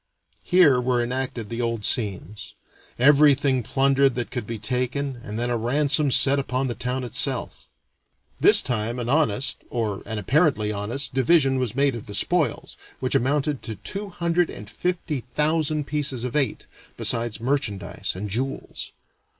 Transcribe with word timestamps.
Here 0.41 0.81
were 0.81 1.03
enacted 1.03 1.49
the 1.49 1.61
old 1.61 1.85
scenes. 1.85 2.55
Everything 2.97 3.61
plundered 3.61 4.15
that 4.15 4.31
could 4.31 4.47
be 4.47 4.57
taken, 4.57 5.21
and 5.23 5.37
then 5.37 5.51
a 5.51 5.57
ransom 5.57 6.09
set 6.09 6.39
upon 6.39 6.65
the 6.65 6.73
town 6.73 7.03
itself. 7.03 7.67
This 8.39 8.63
time 8.63 8.97
an 8.97 9.09
honest, 9.09 9.57
or 9.69 10.01
an 10.07 10.17
apparently 10.17 10.71
honest, 10.71 11.13
division 11.13 11.59
was 11.59 11.75
made 11.75 11.93
of 11.93 12.07
the 12.07 12.15
spoils, 12.15 12.77
which 12.99 13.13
amounted 13.13 13.61
to 13.61 13.75
two 13.75 14.09
hundred 14.09 14.49
and 14.49 14.67
fifty 14.67 15.19
thousand 15.35 15.85
pieces 15.85 16.23
of 16.23 16.35
eight, 16.35 16.65
besides 16.97 17.39
merchandise 17.39 18.15
and 18.15 18.27
jewels. 18.31 18.93